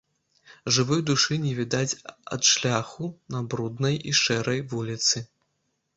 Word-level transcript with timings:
Жывой 0.75 1.01
душы 1.09 1.37
не 1.43 1.51
відаць 1.59 1.97
ад 2.37 2.41
шляху 2.53 3.11
на 3.35 3.45
бруднай 3.53 3.95
і 4.13 4.19
шэрай 4.25 4.59
вуліцы. 4.73 5.17